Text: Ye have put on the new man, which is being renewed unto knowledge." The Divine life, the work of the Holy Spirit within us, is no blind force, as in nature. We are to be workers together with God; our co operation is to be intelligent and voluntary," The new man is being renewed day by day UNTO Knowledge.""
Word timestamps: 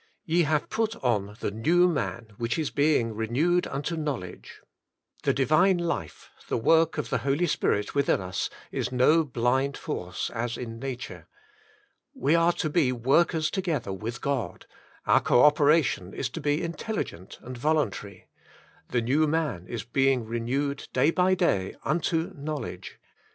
Ye 0.25 0.41
have 0.41 0.67
put 0.67 0.95
on 1.03 1.37
the 1.41 1.51
new 1.51 1.87
man, 1.87 2.33
which 2.39 2.57
is 2.57 2.71
being 2.71 3.13
renewed 3.13 3.67
unto 3.67 3.95
knowledge." 3.95 4.59
The 5.21 5.31
Divine 5.31 5.77
life, 5.77 6.31
the 6.47 6.57
work 6.57 6.97
of 6.97 7.11
the 7.11 7.19
Holy 7.19 7.45
Spirit 7.45 7.93
within 7.93 8.19
us, 8.19 8.49
is 8.71 8.91
no 8.91 9.23
blind 9.23 9.77
force, 9.77 10.31
as 10.31 10.57
in 10.57 10.79
nature. 10.79 11.27
We 12.15 12.33
are 12.33 12.51
to 12.53 12.69
be 12.71 12.91
workers 12.91 13.51
together 13.51 13.93
with 13.93 14.21
God; 14.21 14.65
our 15.05 15.19
co 15.21 15.43
operation 15.43 16.15
is 16.15 16.29
to 16.29 16.41
be 16.41 16.63
intelligent 16.63 17.37
and 17.43 17.55
voluntary," 17.55 18.25
The 18.89 19.01
new 19.03 19.27
man 19.27 19.67
is 19.67 19.83
being 19.83 20.25
renewed 20.25 20.87
day 20.93 21.11
by 21.11 21.35
day 21.35 21.75
UNTO 21.85 22.33
Knowledge."" 22.33 22.97